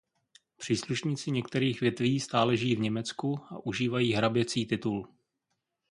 [0.57, 5.07] Příslušníci některých větví stále žijí v Německu a užívají hraběcí titul.